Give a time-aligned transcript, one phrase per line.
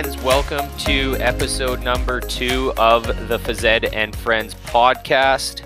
[0.00, 5.60] Hey, Fazed and friends, welcome to episode number two of the Fazed and Friends podcast.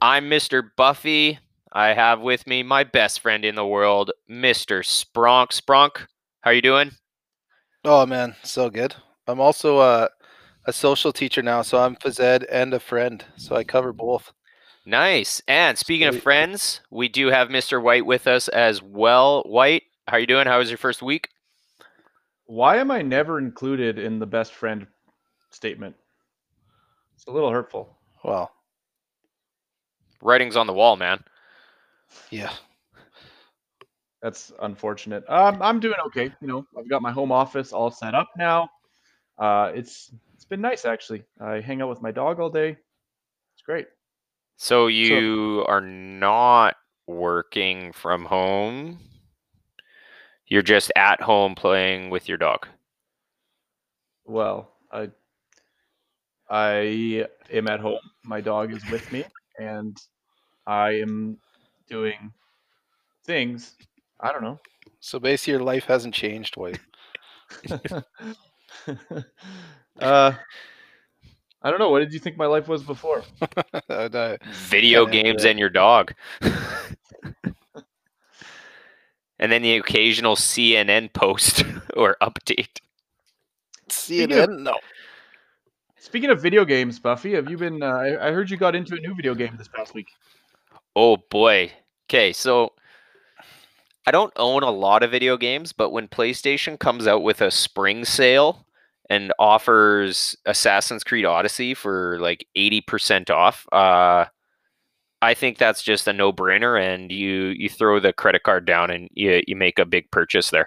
[0.00, 0.70] I'm Mr.
[0.76, 1.40] Buffy.
[1.72, 4.84] I have with me my best friend in the world, Mr.
[4.84, 5.48] Spronk.
[5.48, 6.06] Spronk,
[6.42, 6.92] how are you doing?
[7.84, 8.94] Oh man, so good.
[9.26, 10.10] I'm also a,
[10.66, 14.32] a social teacher now, so I'm Fazed and a friend, so I cover both.
[14.86, 15.42] Nice.
[15.48, 17.82] And speaking of friends, we do have Mr.
[17.82, 19.42] White with us as well.
[19.42, 20.46] White, how are you doing?
[20.46, 21.30] How was your first week?
[22.46, 24.86] Why am I never included in the best friend
[25.50, 25.96] statement?
[27.16, 27.96] It's a little hurtful.
[28.22, 28.50] Well,
[30.20, 31.22] Writing's on the wall, man.
[32.30, 32.52] yeah.
[34.22, 35.22] That's unfortunate.
[35.28, 36.32] Um, I'm doing okay.
[36.40, 38.70] You know, I've got my home office all set up now.
[39.38, 41.24] Uh, it's it's been nice actually.
[41.40, 42.70] I hang out with my dog all day.
[42.70, 43.86] It's great.
[44.56, 48.98] So you are not working from home.
[50.46, 52.66] You're just at home playing with your dog.
[54.26, 55.10] Well, I
[56.48, 58.00] I am at home.
[58.22, 59.24] My dog is with me,
[59.58, 59.96] and
[60.66, 61.38] I am
[61.88, 62.32] doing
[63.24, 63.74] things.
[64.20, 64.60] I don't know.
[65.00, 66.80] So basically, your life hasn't changed, White.
[70.00, 70.32] uh,
[71.64, 71.90] I don't know.
[71.90, 73.22] What did you think my life was before?
[74.68, 76.12] Video games and your dog.
[79.44, 81.64] And then the occasional CNN post
[81.98, 82.78] or update.
[83.90, 84.58] Speaking of- CNN?
[84.60, 84.78] No.
[85.98, 87.82] Speaking of video games, Buffy, have you been?
[87.82, 90.06] Uh, I, I heard you got into a new video game this past week.
[90.96, 91.72] Oh boy.
[92.08, 92.72] Okay, so
[94.06, 97.50] I don't own a lot of video games, but when PlayStation comes out with a
[97.50, 98.66] spring sale
[99.10, 104.24] and offers Assassin's Creed Odyssey for like 80% off, uh
[105.24, 109.08] I think that's just a no-brainer and you you throw the credit card down and
[109.12, 110.66] you you make a big purchase there.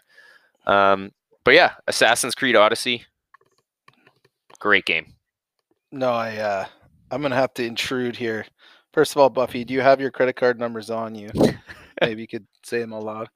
[0.66, 1.12] Um
[1.44, 3.06] but yeah, Assassin's Creed Odyssey
[4.60, 5.14] great game.
[5.92, 6.36] No, I.
[6.38, 6.66] Uh,
[7.12, 8.46] I'm gonna have to intrude here.
[8.94, 11.30] First of all, Buffy, do you have your credit card numbers on you?
[12.02, 13.30] Maybe you could say them aloud.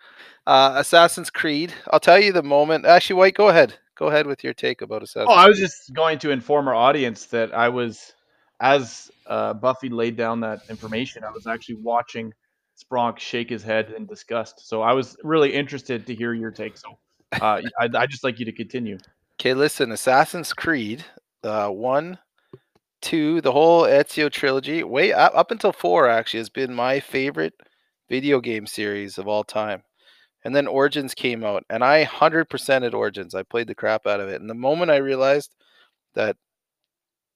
[0.45, 1.73] Uh, Assassin's Creed.
[1.91, 2.85] I'll tell you the moment.
[2.85, 3.73] Actually, White, go ahead.
[3.95, 5.29] Go ahead with your take about Assassin's.
[5.29, 8.13] Oh, I was just going to inform our audience that I was,
[8.61, 12.31] as uh, Buffy laid down that information, I was actually watching
[12.81, 14.67] Spronk shake his head in disgust.
[14.67, 16.77] So I was really interested to hear your take.
[16.77, 16.97] So
[17.33, 18.99] uh, I'd, I'd just like you to continue.
[19.39, 21.03] Okay, listen, Assassin's Creed,
[21.43, 22.19] uh, one,
[23.01, 27.55] two, the whole Ezio trilogy, way up, up until four actually has been my favorite
[28.09, 29.81] video game series of all time.
[30.43, 33.35] And then Origins came out, and I hundred percented Origins.
[33.35, 34.41] I played the crap out of it.
[34.41, 35.53] And the moment I realized
[36.13, 36.35] that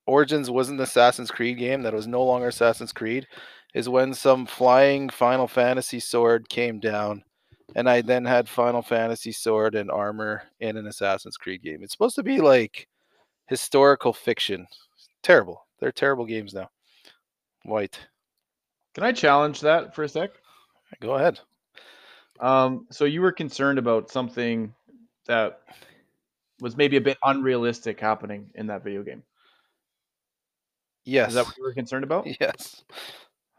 [0.07, 3.27] Origins wasn't the Assassin's Creed game, that was no longer Assassin's Creed,
[3.73, 7.23] is when some flying Final Fantasy sword came down
[7.75, 11.81] and I then had Final Fantasy sword and armor in an Assassin's Creed game.
[11.81, 12.87] It's supposed to be like
[13.47, 14.67] historical fiction.
[15.23, 15.65] Terrible.
[15.79, 16.69] They're terrible games now.
[17.63, 17.99] White.
[18.93, 20.31] Can I challenge that for a sec?
[21.01, 21.39] Go ahead.
[22.39, 24.73] Um, so you were concerned about something
[25.25, 25.61] that
[26.61, 29.23] was maybe a bit unrealistic happening in that video game.
[31.05, 31.29] Yes.
[31.29, 32.27] Is that what you were concerned about?
[32.27, 32.83] yes.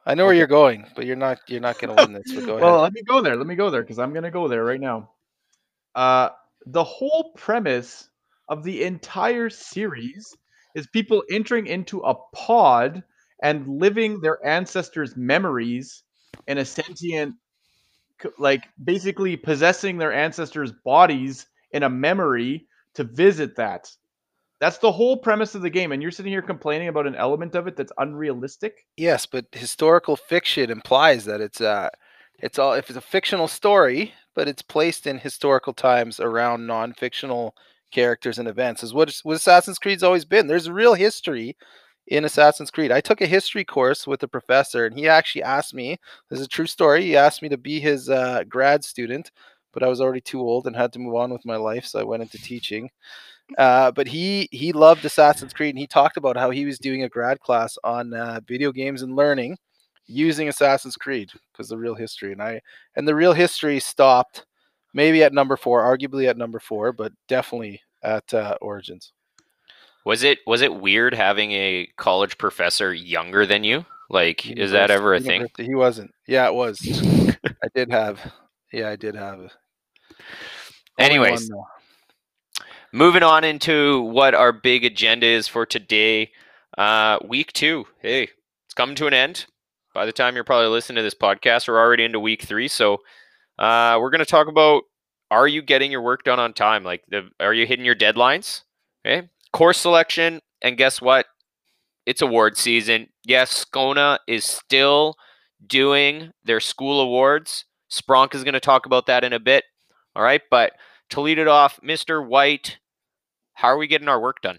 [0.04, 2.56] I know where you're going, but you're not you're not gonna win this, so go
[2.60, 2.80] well, ahead.
[2.82, 3.36] let me go there.
[3.36, 5.10] Let me go there because I'm gonna go there right now.
[5.96, 6.28] Uh,
[6.66, 8.08] the whole premise
[8.48, 10.36] of the entire series
[10.76, 13.02] is people entering into a pod
[13.42, 16.04] and living their ancestors' memories
[16.46, 17.34] in a sentient,
[18.38, 23.90] like basically possessing their ancestors' bodies in a memory to visit that.
[24.60, 27.54] That's the whole premise of the game, and you're sitting here complaining about an element
[27.54, 28.86] of it that's unrealistic.
[28.96, 31.90] Yes, but historical fiction implies that it's uh
[32.38, 37.54] it's all if it's a fictional story, but it's placed in historical times around non-fictional
[37.92, 40.46] characters and events is what, what Assassin's Creed's always been.
[40.46, 41.56] There's real history
[42.06, 42.92] in Assassin's Creed.
[42.92, 45.98] I took a history course with a professor and he actually asked me,
[46.30, 49.30] this is a true story, he asked me to be his uh, grad student,
[49.76, 52.00] but I was already too old and had to move on with my life, so
[52.00, 52.88] I went into teaching.
[53.58, 57.02] Uh, but he he loved Assassin's Creed and he talked about how he was doing
[57.02, 59.58] a grad class on uh, video games and learning
[60.06, 62.62] using Assassin's Creed because the real history and I
[62.96, 64.46] and the real history stopped
[64.94, 69.12] maybe at number four, arguably at number four, but definitely at uh, Origins.
[70.06, 73.84] Was it was it weird having a college professor younger than you?
[74.08, 75.46] Like is that ever a thing?
[75.58, 76.14] He wasn't.
[76.26, 76.80] Yeah, it was.
[77.44, 78.32] I did have.
[78.72, 79.52] Yeah, I did have.
[80.98, 81.64] Anyways, one,
[82.92, 86.30] moving on into what our big agenda is for today.
[86.76, 87.86] Uh, week two.
[88.00, 88.28] Hey,
[88.66, 89.46] it's coming to an end.
[89.94, 92.68] By the time you're probably listening to this podcast, we're already into week three.
[92.68, 92.98] So
[93.58, 94.82] uh, we're going to talk about
[95.30, 96.84] are you getting your work done on time?
[96.84, 98.62] Like, the are you hitting your deadlines?
[99.06, 101.26] Okay, course selection, and guess what?
[102.04, 103.08] It's award season.
[103.24, 105.16] Yes, Scona is still
[105.66, 107.64] doing their school awards.
[107.90, 109.64] Spronk is going to talk about that in a bit.
[110.16, 110.72] All right, but
[111.10, 112.26] to lead it off, Mr.
[112.26, 112.78] White,
[113.52, 114.58] how are we getting our work done?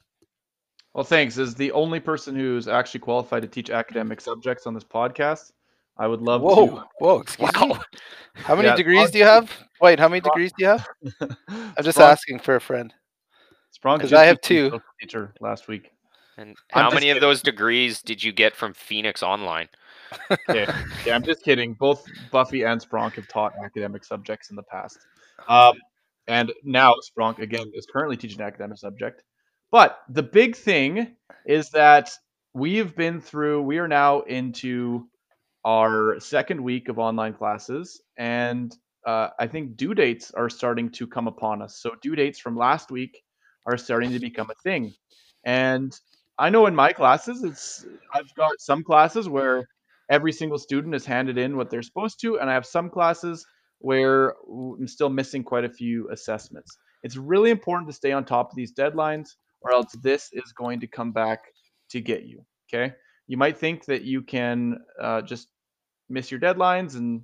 [0.94, 1.38] Well, thanks.
[1.40, 5.52] As the only person who's actually qualified to teach academic subjects on this podcast,
[5.98, 6.84] I would love Whoa, to.
[7.00, 7.70] whoa, excuse me.
[7.70, 7.82] Wow.
[8.36, 9.52] How many Yeah, degrees Spronk- do you have?
[9.82, 10.88] Wait, how many Spronk- degrees do you have?
[11.50, 12.94] I'm just Spronk- asking for a friend.
[13.76, 14.80] Spronk 'cause just I have two.
[15.02, 15.92] Teacher last week.
[16.38, 19.68] And how just many of those degrees did you get from Phoenix Online?
[20.50, 20.68] Okay.
[21.06, 21.74] yeah, I'm just kidding.
[21.74, 25.00] Both Buffy and Spronk have taught academic subjects in the past.
[25.48, 25.76] Um,
[26.28, 29.24] and now Spronk, again, is currently teaching an academic subject.
[29.72, 32.12] But the big thing is that
[32.54, 35.08] we've been through, we are now into
[35.66, 38.02] our second week of online classes.
[38.18, 38.76] And
[39.06, 41.78] uh, I think due dates are starting to come upon us.
[41.78, 43.22] So due dates from last week
[43.66, 44.94] are starting to become a thing.
[45.46, 45.98] And
[46.38, 49.68] I know in my classes, it's I've got some classes where
[50.10, 53.46] every single student is handed in what they're supposed to, and I have some classes
[53.80, 56.78] where I'm still missing quite a few assessments.
[57.04, 59.30] It's really important to stay on top of these deadlines,
[59.62, 61.40] or else this is going to come back
[61.92, 62.44] to get you.
[62.68, 62.94] Okay,
[63.28, 65.48] you might think that you can uh, just
[66.10, 67.22] miss your deadlines and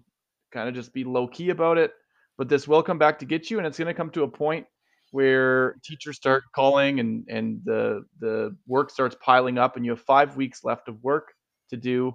[0.51, 1.91] kind of just be low key about it,
[2.37, 4.27] but this will come back to get you, and it's going to come to a
[4.27, 4.65] point
[5.11, 10.01] where teachers start calling and and the the work starts piling up, and you have
[10.01, 11.33] five weeks left of work
[11.69, 12.13] to do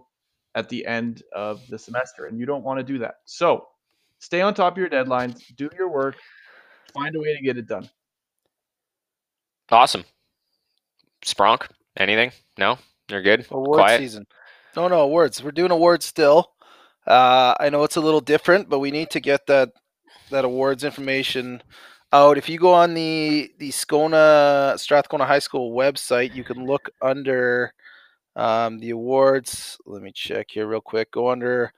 [0.55, 3.17] at the end of the semester, and you don't want to do that.
[3.25, 3.67] So
[4.19, 6.17] stay on top of your deadlines, do your work,
[6.93, 7.89] find a way to get it done.
[9.71, 10.05] Awesome.
[11.25, 12.33] Spronk, anything?
[12.57, 12.79] No?
[13.09, 13.47] You're good?
[13.51, 13.99] Award Quiet?
[13.99, 14.27] season.
[14.77, 15.43] No, no awards.
[15.43, 16.53] We're doing awards still.
[17.07, 19.71] Uh, I know it's a little different, but we need to get that
[20.31, 21.63] that awards information
[22.13, 22.37] out.
[22.37, 27.73] If you go on the the Scona Strathcona High School website, you can look under
[28.37, 29.79] um, the awards.
[29.87, 31.11] Let me check here real quick.
[31.11, 31.73] Go under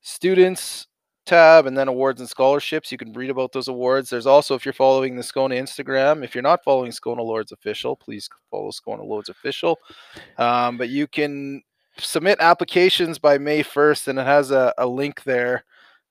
[0.00, 0.86] students
[1.24, 2.90] tab and then awards and scholarships.
[2.90, 4.10] You can read about those awards.
[4.10, 7.96] There's also, if you're following the Scona Instagram, if you're not following Scona Lords official,
[7.96, 9.78] please follow Scona Lords official.
[10.38, 11.62] Um, but you can
[11.98, 15.64] submit applications by May 1st, and it has a, a link there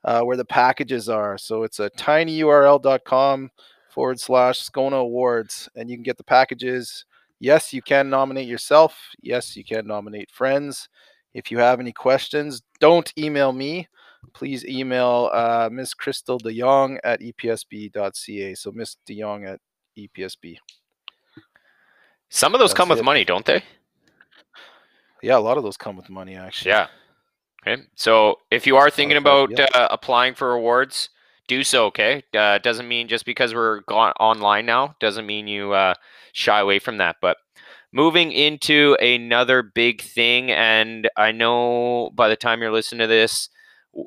[0.03, 1.37] uh, where the packages are.
[1.37, 3.51] So it's a tinyurl.com
[3.89, 7.05] forward slash Scona Awards, and you can get the packages.
[7.39, 8.97] Yes, you can nominate yourself.
[9.21, 10.89] Yes, you can nominate friends.
[11.33, 13.87] If you have any questions, don't email me.
[14.33, 18.55] Please email uh, Miss Crystal DeYoung at epsb.ca.
[18.55, 19.59] So Miss DeYoung at
[19.97, 20.57] EPSB.
[22.29, 23.03] Some of those That's come with it.
[23.03, 23.63] money, don't they?
[25.21, 26.71] Yeah, a lot of those come with money, actually.
[26.71, 26.87] Yeah.
[27.67, 27.83] Okay.
[27.95, 31.09] So if you are thinking about uh, applying for awards,
[31.47, 31.85] do so.
[31.87, 32.23] Okay.
[32.33, 35.93] Uh, doesn't mean just because we're gone online now doesn't mean you uh,
[36.33, 37.17] shy away from that.
[37.21, 37.37] But
[37.91, 43.49] moving into another big thing, and I know by the time you're listening to this,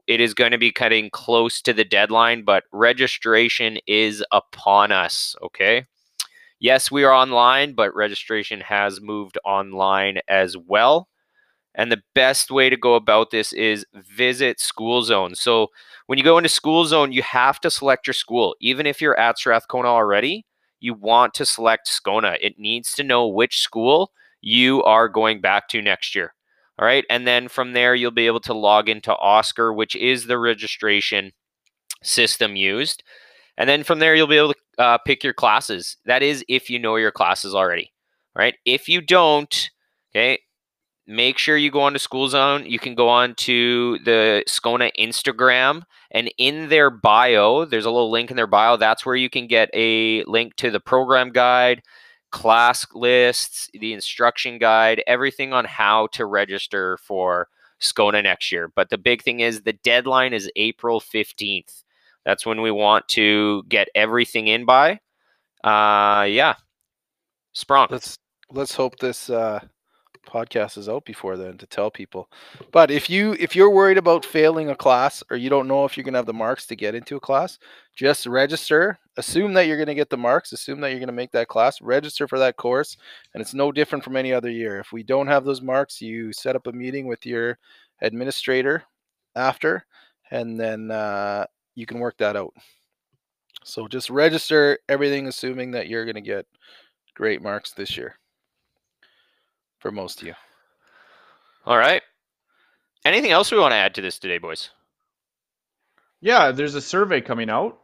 [0.06, 5.36] it is going to be cutting close to the deadline, but registration is upon us.
[5.42, 5.86] Okay.
[6.60, 11.08] Yes, we are online, but registration has moved online as well.
[11.74, 15.34] And the best way to go about this is visit School Zone.
[15.34, 15.68] So
[16.06, 18.54] when you go into School Zone, you have to select your school.
[18.60, 20.46] Even if you're at Strathcona already,
[20.80, 22.36] you want to select Scona.
[22.40, 26.34] It needs to know which school you are going back to next year.
[26.78, 27.04] All right.
[27.08, 31.32] And then from there, you'll be able to log into Oscar, which is the registration
[32.02, 33.02] system used.
[33.56, 35.96] And then from there, you'll be able to uh, pick your classes.
[36.04, 37.92] That is if you know your classes already.
[38.34, 38.54] All right.
[38.64, 39.70] If you don't,
[40.10, 40.40] okay,
[41.06, 42.66] make sure you go on to School Zone.
[42.66, 48.10] You can go on to the Scona Instagram, and in their bio, there's a little
[48.10, 48.76] link in their bio.
[48.76, 51.82] That's where you can get a link to the program guide,
[52.34, 57.46] class lists, the instruction guide, everything on how to register for
[57.80, 58.72] Scona next year.
[58.74, 61.84] But the big thing is the deadline is April 15th.
[62.24, 64.98] That's when we want to get everything in by.
[65.62, 66.56] Uh, yeah.
[67.54, 67.92] Spronk.
[67.92, 68.18] let's
[68.50, 69.60] let's hope this uh,
[70.24, 72.30] podcast is out before then to tell people.
[72.72, 75.96] But if you if you're worried about failing a class or you don't know if
[75.96, 77.58] you're gonna have the marks to get into a class,
[77.94, 78.98] just register.
[79.16, 80.52] Assume that you're gonna get the marks.
[80.52, 81.80] Assume that you're gonna make that class.
[81.80, 82.96] Register for that course,
[83.32, 84.78] and it's no different from any other year.
[84.80, 87.58] If we don't have those marks, you set up a meeting with your
[88.02, 88.84] administrator
[89.36, 89.86] after,
[90.30, 92.54] and then uh, you can work that out.
[93.64, 96.46] So just register everything, assuming that you're gonna get
[97.14, 98.16] great marks this year
[99.84, 100.34] for most of you.
[101.66, 102.00] All right.
[103.04, 104.70] Anything else we want to add to this today, boys?
[106.22, 107.78] Yeah, there's a survey coming out.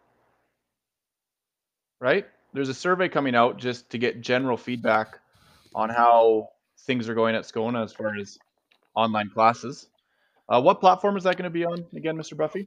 [2.00, 2.26] right?
[2.54, 5.18] There's a survey coming out just to get general feedback
[5.74, 6.48] on how
[6.86, 8.38] things are going at Scona as far as
[8.94, 9.88] online classes.
[10.48, 12.34] Uh, what platform is that going to be on again, Mr.
[12.34, 12.66] Buffy?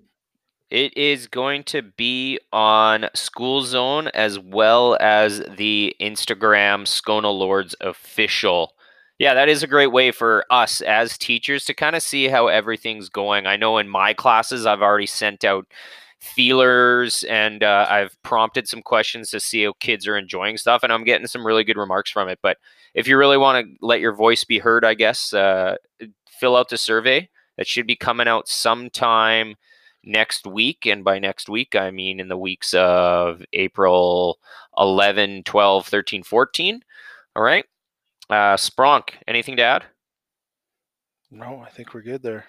[0.70, 7.76] It is going to be on School Zone as well as the Instagram Scona Lords
[7.82, 8.73] official.
[9.24, 12.48] Yeah, that is a great way for us as teachers to kind of see how
[12.48, 13.48] everything's going.
[13.48, 15.66] I know in my classes, I've already sent out
[16.20, 20.92] feelers and uh, I've prompted some questions to see how kids are enjoying stuff, and
[20.92, 22.40] I'm getting some really good remarks from it.
[22.42, 22.58] But
[22.96, 25.78] if you really want to let your voice be heard, I guess uh,
[26.28, 27.30] fill out the survey.
[27.56, 29.56] That should be coming out sometime
[30.04, 30.86] next week.
[30.86, 34.38] And by next week, I mean in the weeks of April
[34.78, 36.84] 11, 12, 13, 14.
[37.38, 37.64] All right.
[38.34, 39.84] Uh, Spronk, anything to add?
[41.30, 42.46] No, I think we're good there.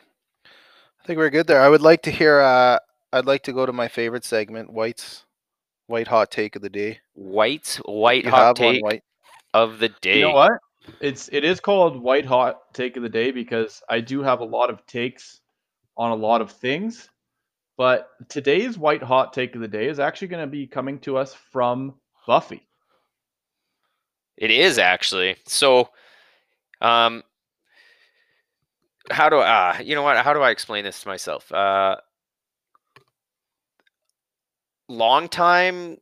[0.46, 1.60] I think we're good there.
[1.60, 2.40] I would like to hear.
[2.40, 2.78] Uh,
[3.12, 5.26] I'd like to go to my favorite segment, White's
[5.86, 7.00] White Hot Take of the Day.
[7.12, 9.02] White's white You hot have one, take White.
[9.52, 10.20] of the day.
[10.20, 10.52] You know what?
[11.02, 14.44] It's it is called White Hot Take of the Day because I do have a
[14.46, 15.42] lot of takes
[15.98, 17.10] on a lot of things.
[17.76, 21.18] But today's White Hot Take of the Day is actually going to be coming to
[21.18, 21.92] us from
[22.26, 22.66] Buffy.
[24.36, 25.36] It is actually.
[25.46, 25.88] So,
[26.80, 27.22] um,
[29.10, 30.16] how do I, uh, you know what?
[30.18, 31.50] How do I explain this to myself?
[31.52, 31.96] Uh,
[34.88, 35.98] long time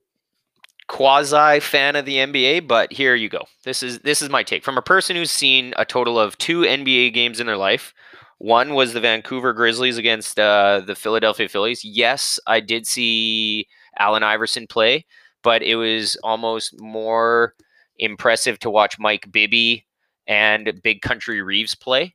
[0.89, 3.45] quasi fan of the NBA, but here you go.
[3.65, 6.61] This is this is my take from a person who's seen a total of two
[6.63, 7.95] NBA games in their life.
[8.39, 11.85] One was the Vancouver Grizzlies against uh, the Philadelphia Phillies.
[11.85, 15.07] Yes, I did see Allen Iverson play,
[15.43, 17.55] but it was almost more
[18.03, 19.87] impressive to watch Mike Bibby
[20.27, 22.15] and Big Country Reeves play.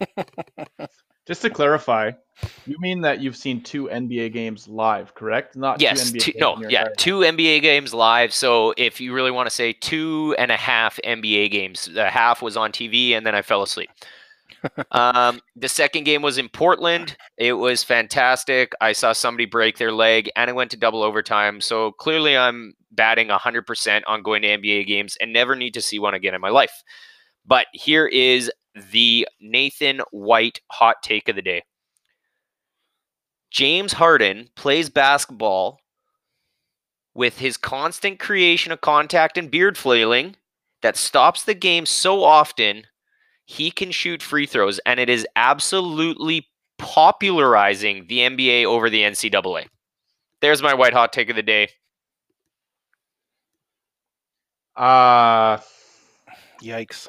[1.26, 2.12] Just to clarify,
[2.66, 5.56] you mean that you've seen two NBA games live, correct?
[5.56, 8.32] Not yes, two NBA two, games no, yeah, two NBA games live.
[8.32, 12.42] So if you really want to say two and a half NBA games, the half
[12.42, 13.90] was on TV, and then I fell asleep.
[14.90, 17.16] Um, the second game was in Portland.
[17.36, 18.72] It was fantastic.
[18.80, 21.60] I saw somebody break their leg, and it went to double overtime.
[21.60, 25.98] So clearly, I'm batting 100% on going to NBA games and never need to see
[25.98, 26.82] one again in my life.
[27.44, 28.50] But here is
[28.92, 31.62] the Nathan White hot take of the day.
[33.50, 35.80] James Harden plays basketball
[37.14, 40.36] with his constant creation of contact and beard flailing
[40.82, 42.84] that stops the game so often
[43.46, 46.46] he can shoot free throws and it is absolutely
[46.78, 49.66] popularizing the NBA over the NCAA.
[50.40, 51.68] There's my white hot take of the day.
[54.74, 55.58] Uh
[56.60, 57.08] Yikes.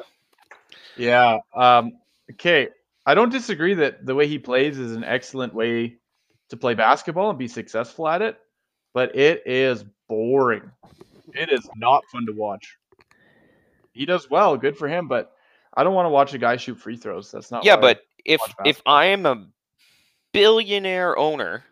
[0.96, 1.40] yeah.
[1.54, 1.94] Um
[2.32, 2.70] okay.
[3.06, 5.98] I don't disagree that the way he plays is an excellent way
[6.50, 8.38] to play basketball and be successful at it,
[8.94, 10.72] but it is boring.
[11.34, 12.78] It is not fun to watch.
[13.92, 15.34] He does well, good for him, but
[15.78, 17.32] I don't want to watch a guy shoot free throws.
[17.32, 19.46] That's not yeah, but if if I am a
[20.34, 21.64] billionaire owner,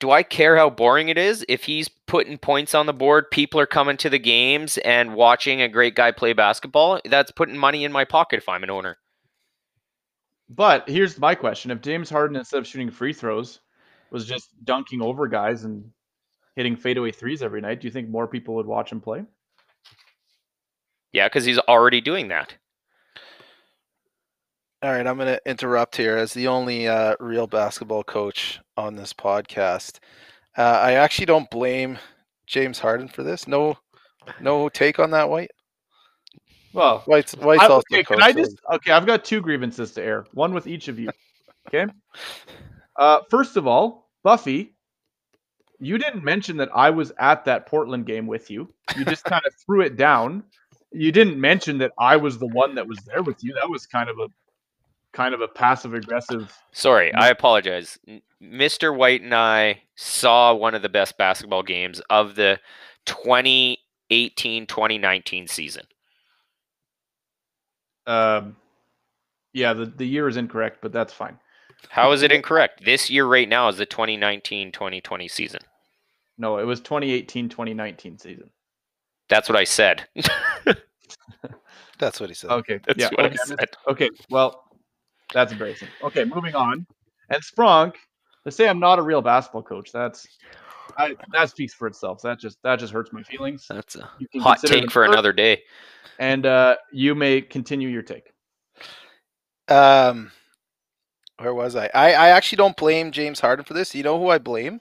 [0.00, 1.44] do I care how boring it is?
[1.46, 5.60] If he's putting points on the board, people are coming to the games and watching
[5.60, 7.00] a great guy play basketball.
[7.04, 8.96] That's putting money in my pocket if I'm an owner.
[10.48, 13.60] But here's my question: If James Harden, instead of shooting free throws,
[14.10, 15.84] was just dunking over guys and
[16.56, 19.22] hitting fadeaway threes every night, do you think more people would watch him play?
[21.12, 22.54] Yeah, because he's already doing that.
[24.84, 28.96] All right, I'm going to interrupt here as the only uh, real basketball coach on
[28.96, 29.98] this podcast.
[30.58, 31.98] Uh, I actually don't blame
[32.46, 33.48] James Harden for this.
[33.48, 33.78] No,
[34.42, 35.52] no take on that, White.
[36.74, 38.22] Well, White's White's I, also okay, a can.
[38.22, 38.92] I just okay?
[38.92, 40.26] I've got two grievances to air.
[40.34, 41.08] One with each of you.
[41.68, 41.90] Okay.
[42.98, 44.74] Uh, first of all, Buffy,
[45.80, 48.70] you didn't mention that I was at that Portland game with you.
[48.98, 50.42] You just kind of threw it down.
[50.92, 53.54] You didn't mention that I was the one that was there with you.
[53.54, 54.28] That was kind of a
[55.14, 56.52] kind of a passive aggressive.
[56.72, 57.14] Sorry.
[57.14, 57.98] I apologize.
[58.42, 58.94] Mr.
[58.94, 62.60] White and I saw one of the best basketball games of the
[63.06, 65.86] 2018-2019 season.
[68.06, 68.56] Um,
[69.54, 71.38] yeah, the, the year is incorrect, but that's fine.
[71.88, 72.84] How is it incorrect?
[72.84, 75.60] This year right now is the 2019-2020 season.
[76.36, 78.50] No, it was 2018 2019 season.
[79.28, 80.06] That's what I said.
[81.98, 82.50] That's what he said.
[82.50, 82.80] Okay.
[82.86, 83.68] That's yeah, what I okay, I'm- said.
[83.88, 84.64] Okay, well,
[85.32, 85.88] that's embarrassing.
[86.02, 86.86] Okay, moving on.
[87.30, 87.94] And Spronk,
[88.44, 90.26] to say I'm not a real basketball coach, that's
[90.98, 92.22] I, that speaks for itself.
[92.22, 93.66] That just that just hurts my feelings.
[93.68, 94.08] That's a
[94.40, 95.62] hot take for another day.
[96.18, 98.32] And uh, you may continue your take.
[99.68, 100.30] Um,
[101.38, 101.90] where was I?
[101.94, 102.12] I?
[102.12, 103.94] I actually don't blame James Harden for this.
[103.94, 104.80] You know who I blame?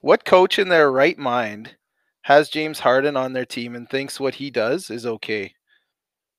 [0.00, 1.76] What coach in their right mind
[2.22, 5.54] has James Harden on their team and thinks what he does is okay.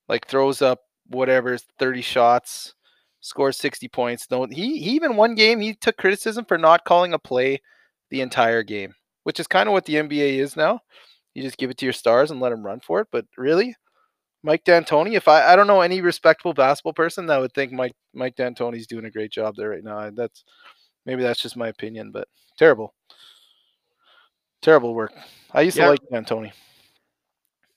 [0.08, 2.76] Like throws up whatever 30 shots,
[3.22, 4.28] scores 60 points.
[4.32, 7.62] No, he, he even one game he took criticism for not calling a play
[8.10, 10.80] the entire game, which is kind of what the NBA is now.
[11.34, 13.08] You just give it to your stars and let them run for it.
[13.12, 13.76] But really,
[14.44, 17.94] Mike D'Antoni, if I I don't know any respectable basketball person that would think Mike
[18.14, 20.10] Mike D'Antoni's doing a great job there right now.
[20.12, 20.44] That's
[21.06, 22.94] maybe that's just my opinion, but terrible.
[24.62, 25.14] Terrible work.
[25.52, 25.86] I used Yeah.
[25.86, 26.52] to like D'Antoni.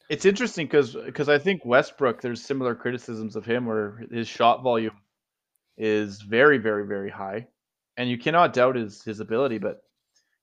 [0.09, 4.63] It's interesting because because I think Westbrook, there's similar criticisms of him where his shot
[4.63, 4.97] volume
[5.77, 7.47] is very, very, very high,
[7.97, 9.59] and you cannot doubt his his ability.
[9.59, 9.83] But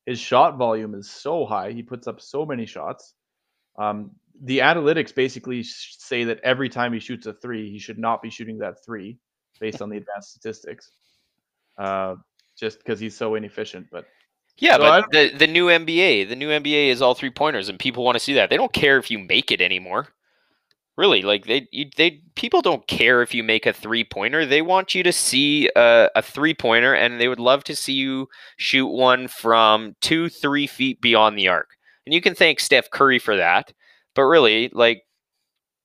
[0.06, 3.14] his shot volume is so high; he puts up so many shots.
[3.78, 8.22] Um, the analytics basically say that every time he shoots a three, he should not
[8.22, 9.18] be shooting that three,
[9.60, 10.92] based on the advanced statistics.
[11.78, 12.16] Uh,
[12.58, 14.06] just because he's so inefficient, but
[14.58, 17.80] Yeah, So but the the new NBA, the new NBA is all three pointers, and
[17.80, 18.50] people want to see that.
[18.50, 20.08] They don't care if you make it anymore.
[21.00, 21.66] Really, like they
[21.96, 24.46] they people don't care if you make a three pointer.
[24.46, 27.94] They want you to see a, a three pointer, and they would love to see
[27.94, 28.28] you
[28.58, 31.70] shoot one from two, three feet beyond the arc.
[32.06, 33.72] And you can thank Steph Curry for that.
[34.14, 35.04] But really, like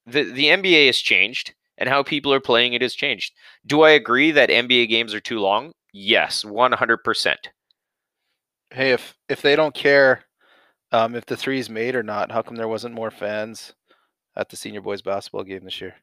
[0.05, 3.35] the the NBA has changed, and how people are playing it has changed.
[3.65, 5.75] Do I agree that NBA games are too long?
[5.93, 7.51] Yes, one hundred percent.
[8.73, 10.25] Hey, if if they don't care
[10.91, 13.75] um, if the three is made or not, how come there wasn't more fans
[14.37, 15.95] at the senior boys basketball game this year?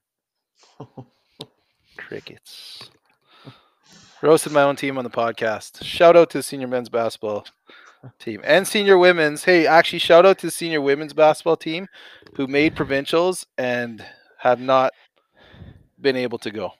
[1.98, 2.90] Crickets.
[4.22, 5.84] Roasted my own team on the podcast.
[5.84, 7.46] Shout out to the senior men's basketball
[8.20, 9.44] team and senior women's.
[9.44, 11.88] Hey, actually, shout out to the senior women's basketball team
[12.36, 14.06] who made provincials and
[14.38, 14.94] have not
[16.00, 16.72] been able to go.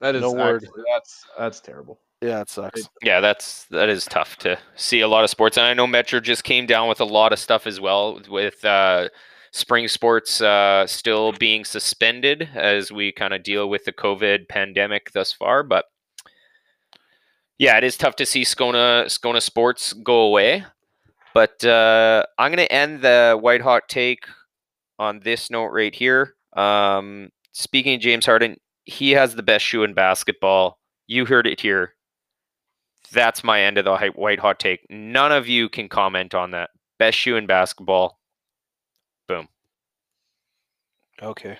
[0.00, 0.64] that is No word.
[0.64, 2.00] actually- that's that's terrible.
[2.22, 2.82] Yeah, it sucks.
[3.02, 6.20] Yeah, that's that is tough to see a lot of sports, and I know Metro
[6.20, 9.08] just came down with a lot of stuff as well, with uh,
[9.52, 15.12] spring sports uh, still being suspended as we kind of deal with the COVID pandemic
[15.12, 15.62] thus far.
[15.62, 15.86] But
[17.58, 20.64] yeah, it is tough to see Scona Scona sports go away.
[21.34, 24.26] But uh, I'm going to end the white hot take
[24.98, 26.34] on this note right here.
[26.56, 30.78] Um, speaking of James Harden, he has the best shoe in basketball.
[31.06, 31.94] You heard it here
[33.12, 34.86] that's my end of the white hot take.
[34.88, 36.70] None of you can comment on that.
[36.98, 38.19] Best shoe in basketball.
[41.22, 41.56] Okay.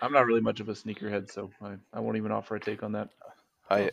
[0.00, 2.82] I'm not really much of a sneakerhead, so I, I won't even offer a take
[2.82, 3.10] on that.
[3.70, 3.90] I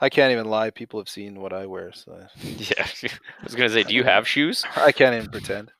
[0.00, 0.70] I can't even lie.
[0.70, 2.86] People have seen what I wear, so Yeah.
[3.04, 4.64] I was gonna say, do you have shoes?
[4.76, 5.72] I can't even pretend.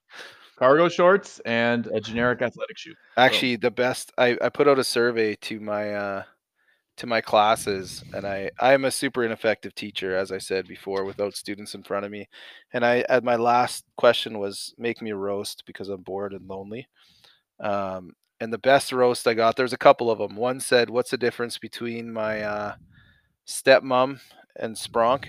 [0.56, 2.94] Cargo shorts and a generic athletic shoe.
[3.16, 6.22] Actually, the best I, I put out a survey to my uh,
[6.98, 11.04] to my classes, and I I am a super ineffective teacher, as I said before,
[11.04, 12.28] without students in front of me.
[12.74, 16.88] And I at my last question was make me roast because I'm bored and lonely.
[17.58, 20.36] Um, and the best roast I got, there's a couple of them.
[20.36, 22.74] One said, "What's the difference between my uh,
[23.46, 24.20] stepmom
[24.56, 25.26] and Spronk?"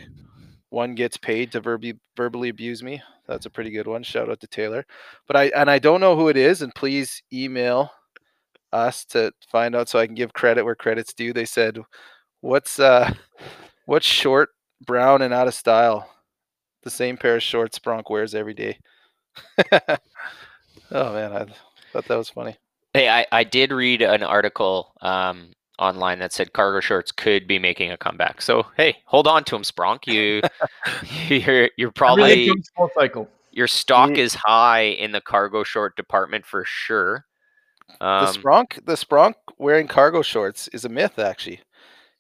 [0.70, 3.02] One gets paid to verbally verbally abuse me.
[3.28, 4.04] That's a pretty good one.
[4.04, 4.86] Shout out to Taylor.
[5.28, 7.92] But I and I don't know who it is, and please email
[8.74, 11.34] us to find out so I can give credit where credit's due.
[11.34, 11.80] They said,
[12.42, 13.14] "What's uh,
[13.86, 14.50] what's short,
[14.86, 16.10] brown, and out of style?
[16.84, 18.80] The same pair of shorts Spronk wears every day."
[20.92, 21.46] oh man, I
[21.94, 22.58] thought that was funny.
[22.94, 27.58] Hey, I, I did read an article um, online that said cargo shorts could be
[27.58, 28.42] making a comeback.
[28.42, 30.08] So hey, hold on to them, Spronk.
[30.08, 30.42] You
[31.30, 33.30] you're you're probably Everything comes full cycle.
[33.52, 37.26] your stock is high in the cargo short department for sure.
[38.00, 41.62] The Um, Spronk, the Spronk wearing cargo shorts is a myth, actually.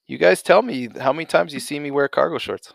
[0.08, 2.74] You guys tell me how many times you see me wear cargo shorts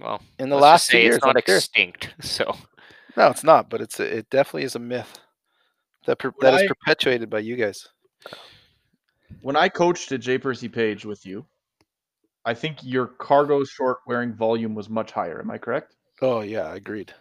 [0.00, 1.16] well, in the last two years.
[1.16, 1.56] it's not I'm sure.
[1.56, 2.14] extinct.
[2.20, 2.56] So
[3.16, 5.18] No, it's not, but it's a, it definitely is a myth
[6.08, 7.86] that per, that is I- perpetuated by you guys.
[9.42, 10.38] When I coached at J.
[10.38, 11.46] Percy Page with you,
[12.44, 15.40] I think your cargo short wearing volume was much higher.
[15.40, 15.94] Am I correct?
[16.22, 17.12] Oh yeah, I agreed.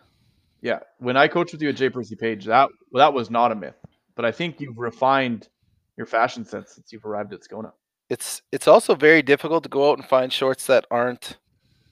[0.62, 0.80] Yeah.
[1.00, 1.90] When I coached with you at J.
[1.90, 3.76] Percy Page, that that was not a myth.
[4.16, 5.50] But I think you've refined
[5.98, 7.74] your fashion sense since you've arrived at Scona.
[8.10, 11.38] It's it's also very difficult to go out and find shorts that aren't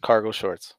[0.02, 0.76] cargo shorts.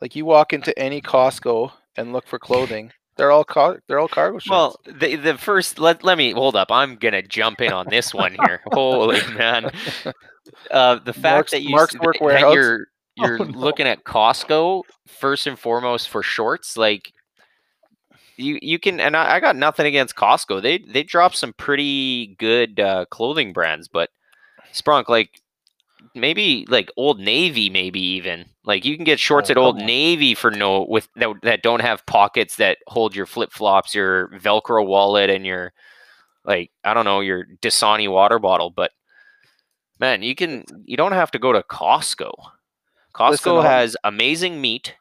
[0.00, 4.08] Like you walk into any Costco and look for clothing, they're all car- they're all
[4.08, 4.48] cargo shorts.
[4.86, 6.70] Well, the the first let let me hold up.
[6.70, 8.60] I'm gonna jump in on this one here.
[8.72, 9.70] Holy man!
[10.70, 12.54] Uh, the fact Mark's- that you Mark's Work that Warehouse?
[12.54, 13.58] you're you're Oh, no.
[13.58, 17.10] looking at Costco first and foremost for shorts, like
[18.36, 20.60] you you can and I, I got nothing against Costco.
[20.62, 24.10] They they drop some pretty good uh, clothing brands, but
[24.74, 25.30] Spronk like
[26.14, 29.86] maybe like Old Navy, maybe even like you can get shorts Oh, at Old on.
[29.86, 34.28] Navy for no with that, that don't have pockets that hold your flip flops, your
[34.28, 35.72] Velcro wallet, and your
[36.44, 38.70] like I don't know your Dasani water bottle.
[38.70, 38.92] But
[39.98, 42.32] man, you can you don't have to go to Costco.
[43.14, 44.94] Costco Listen, I'll- has amazing meat,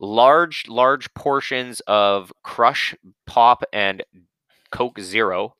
[0.00, 2.94] large large portions of Crush
[3.26, 4.02] Pop and
[4.70, 5.54] Coke Zero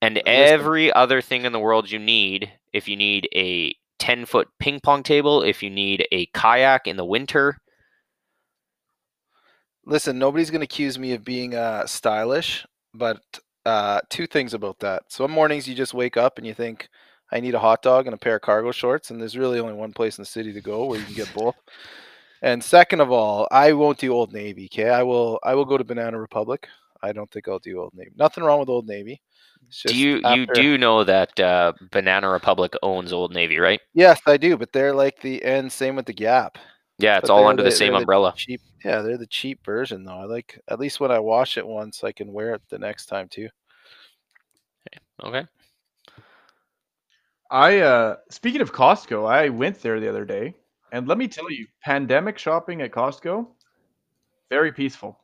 [0.00, 4.48] and every other thing in the world you need if you need a 10 foot
[4.58, 7.58] ping pong table if you need a kayak in the winter
[9.88, 13.22] Listen, nobody's going to accuse me of being uh, stylish, but
[13.64, 15.04] uh, two things about that.
[15.08, 16.90] Some mornings you just wake up and you think,
[17.32, 19.72] I need a hot dog and a pair of cargo shorts, and there's really only
[19.72, 21.54] one place in the city to go where you can get both.
[22.42, 24.68] And second of all, I won't do Old Navy.
[24.70, 25.38] Okay, I will.
[25.42, 26.68] I will go to Banana Republic.
[27.02, 28.12] I don't think I'll do Old Navy.
[28.14, 29.22] Nothing wrong with Old Navy.
[29.66, 33.80] It's do just you you do know that uh, banana republic owns old navy right
[33.94, 36.58] Yes, I do, but they're like the and same with the Gap.
[36.98, 39.26] yeah it's But all under the the- same they're the umbrella Cheap, yeah, they're the
[39.26, 40.18] cheap version though.
[40.20, 43.06] I like at least when I wash it once, I can wear it the next
[43.06, 43.48] time too.
[45.22, 45.44] okay
[47.50, 50.54] I uh speaking of Costco, I went there the other day,
[50.92, 53.46] and let me tell you, pandemic shopping at Costco,
[54.50, 55.18] very peaceful.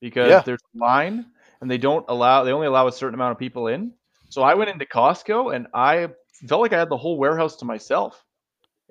[0.00, 0.42] Because Yeah.
[0.44, 1.26] there's a line
[1.64, 3.90] and they don't allow they only allow a certain amount of people in.
[4.28, 6.08] So I went into Costco and I
[6.46, 8.22] felt like I had the whole warehouse to myself.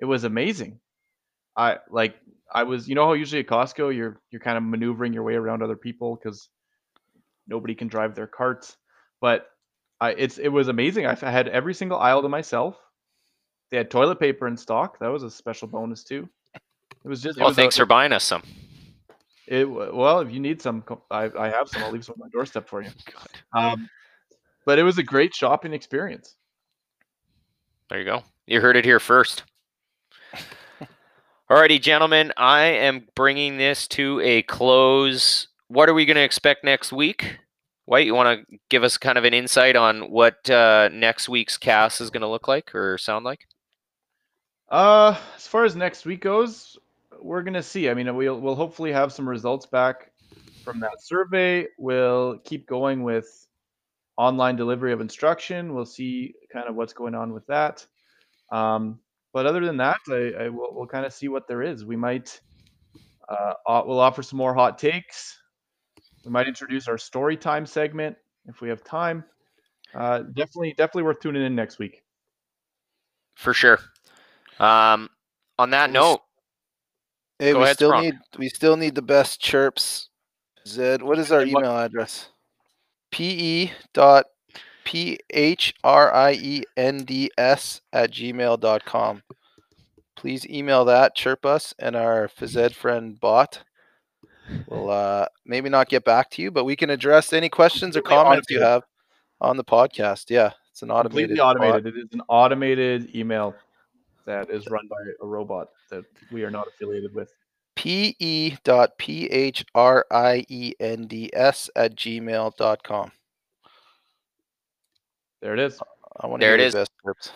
[0.00, 0.80] It was amazing.
[1.56, 2.16] I like
[2.52, 5.34] I was you know how usually at Costco you're you're kind of maneuvering your way
[5.34, 6.48] around other people because
[7.46, 8.76] nobody can drive their carts.
[9.20, 9.46] But
[10.00, 11.06] I it's it was amazing.
[11.06, 12.76] I had every single aisle to myself.
[13.70, 14.98] They had toilet paper in stock.
[14.98, 16.28] That was a special bonus too.
[17.04, 17.38] It was just.
[17.38, 18.42] well was a- thanks for buying us some
[19.46, 21.82] It well, if you need some, I I have some.
[21.82, 22.90] I'll leave some on my doorstep for you.
[23.52, 23.88] Um,
[24.66, 26.34] but it was a great shopping experience.
[27.88, 28.22] There you go.
[28.46, 29.44] You heard it here first.
[31.50, 35.48] Alrighty, gentlemen, I am bringing this to a close.
[35.68, 37.38] What are we going to expect next week?
[37.84, 41.58] White, you want to give us kind of an insight on what uh, next week's
[41.58, 43.46] cast is going to look like or sound like?
[44.70, 46.78] Uh, as far as next week goes,
[47.24, 47.88] we're gonna see.
[47.88, 50.10] I mean, we'll we'll hopefully have some results back
[50.62, 51.66] from that survey.
[51.78, 53.26] We'll keep going with
[54.16, 55.74] online delivery of instruction.
[55.74, 57.84] We'll see kind of what's going on with that.
[58.52, 59.00] Um,
[59.32, 61.84] but other than that, I, I will we'll kind of see what there is.
[61.84, 62.40] We might
[63.28, 65.36] uh, we'll offer some more hot takes.
[66.24, 69.24] We might introduce our story time segment if we have time.
[69.94, 72.02] Uh, definitely, definitely worth tuning in next week.
[73.34, 73.78] For sure.
[74.58, 75.08] Um,
[75.58, 76.20] on that note,
[77.38, 78.02] Hey, Go we ahead, still Spronk.
[78.02, 80.08] need we still need the best chirps.
[80.66, 82.30] Zed, what is our And what- email address?
[83.10, 83.24] P
[83.64, 84.26] E dot
[84.84, 89.22] P H R I E N D S at gmail dot com.
[90.16, 93.62] Please email that, chirp us, and our Fazed friend bot
[94.68, 98.02] will uh maybe not get back to you, but we can address any questions or
[98.02, 98.82] comments you have
[99.40, 100.30] on the podcast.
[100.30, 101.56] Yeah, it's an automated completely bot.
[101.56, 101.96] automated.
[101.96, 103.54] It is an automated email
[104.26, 107.32] that is run by a robot that we are not affiliated with.
[107.76, 113.10] P E dot P H R I E N D S at gmail dot com.
[115.42, 115.80] There it is.
[116.20, 116.74] I want there to it is.
[116.74, 117.32] Best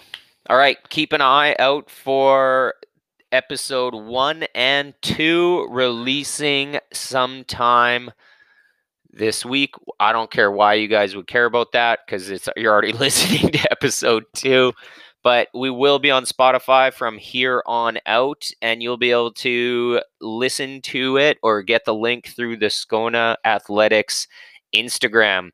[0.49, 0.79] All right.
[0.89, 2.75] keep an eye out for
[3.33, 8.11] episode one and two releasing sometime
[9.11, 9.75] this week.
[10.01, 13.53] I don't care why you guys would care about that because it's you're already listening
[13.53, 14.73] to episode two.
[15.29, 20.01] But we will be on Spotify from here on out, and you'll be able to
[20.23, 24.27] listen to it or get the link through the Scona Athletics
[24.75, 25.49] Instagram.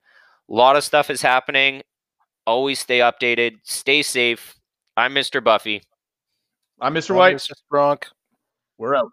[0.48, 1.82] A lot of stuff is happening.
[2.46, 3.56] Always stay updated.
[3.64, 4.54] Stay safe.
[4.96, 5.42] I'm Mr.
[5.42, 5.82] Buffy.
[6.80, 7.10] I'm Mr.
[7.10, 7.36] I'm White.
[7.38, 7.54] Mr.
[7.68, 8.04] Spronk.
[8.78, 9.10] We're out.